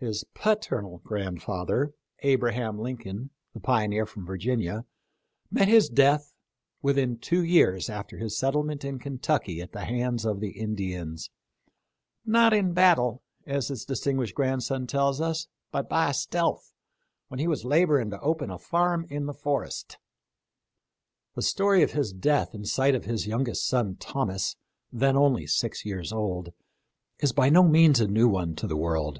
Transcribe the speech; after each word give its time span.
His 0.00 0.22
paternal 0.32 0.98
grandfather, 0.98 1.92
Abraham 2.20 2.78
Lincoln,* 2.78 3.30
the 3.52 3.58
pioneer 3.58 4.06
from 4.06 4.24
Virginia, 4.24 4.84
met 5.50 5.66
his 5.66 5.88
death 5.88 6.32
within 6.80 7.18
two 7.18 7.42
years 7.44 7.90
after 7.90 8.16
his 8.16 8.38
settlement 8.38 8.84
in 8.84 9.00
Kentucky 9.00 9.60
at 9.60 9.72
the 9.72 9.84
hands 9.84 10.24
of 10.24 10.38
the 10.38 10.50
Indians;" 10.50 11.30
not 12.24 12.52
in 12.52 12.72
battle," 12.74 13.24
as 13.44 13.66
his 13.66 13.84
distinguished 13.84 14.36
grandson 14.36 14.86
tells 14.86 15.20
us, 15.20 15.48
"but 15.72 15.88
by 15.88 16.12
stealth, 16.12 16.72
when 17.26 17.40
he 17.40 17.48
was 17.48 17.64
laboring 17.64 18.10
to 18.10 18.20
open 18.20 18.50
a 18.52 18.58
farm 18.60 19.04
in 19.10 19.26
the 19.26 19.34
forest." 19.34 19.98
The 21.34 21.42
story 21.42 21.82
of 21.82 21.90
his 21.90 22.12
death 22.12 22.54
in 22.54 22.64
sight 22.66 22.94
of 22.94 23.06
his 23.06 23.26
youngest 23.26 23.66
son 23.66 23.96
Thomas, 23.96 24.54
then 24.92 25.16
only 25.16 25.48
six 25.48 25.84
years 25.84 26.12
old, 26.12 26.50
is 27.18 27.32
by 27.32 27.48
no 27.50 27.64
means 27.64 27.98
a 27.98 28.06
new 28.06 28.28
one 28.28 28.54
to 28.54 28.68
the 28.68 28.76
world. 28.76 29.18